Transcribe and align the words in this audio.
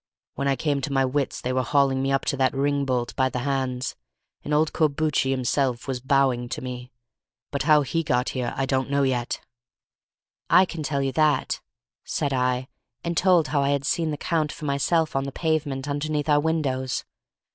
When 0.33 0.47
I 0.47 0.55
came 0.55 0.81
to 0.81 0.91
my 0.91 1.05
wits 1.05 1.41
they 1.41 1.53
were 1.53 1.61
hauling 1.61 2.01
me 2.01 2.11
up 2.11 2.25
to 2.25 2.37
that 2.37 2.55
ring 2.55 2.85
bolt 2.85 3.15
by 3.15 3.29
the 3.29 3.37
hands, 3.45 3.95
and 4.43 4.51
old 4.51 4.73
Corbucci 4.73 5.29
himself 5.29 5.87
was 5.87 5.99
bowing 5.99 6.49
to 6.49 6.61
me, 6.63 6.91
but 7.51 7.61
how 7.69 7.83
he 7.83 8.01
got 8.01 8.29
here 8.29 8.51
I 8.57 8.65
don't 8.65 8.89
know 8.89 9.03
yet." 9.03 9.41
"I 10.49 10.65
can 10.65 10.81
tell 10.81 11.03
you 11.03 11.11
that," 11.11 11.61
said 12.03 12.33
I, 12.33 12.67
and 13.03 13.15
told 13.15 13.49
how 13.49 13.61
I 13.61 13.69
had 13.69 13.85
seen 13.85 14.09
the 14.09 14.17
Count 14.17 14.51
for 14.51 14.65
myself 14.65 15.15
on 15.15 15.25
the 15.25 15.31
pavement 15.31 15.87
underneath 15.87 16.29
our 16.29 16.39
windows. 16.39 17.05